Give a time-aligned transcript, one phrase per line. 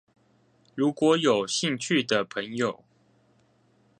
[0.73, 2.83] 如果有興趣的朋友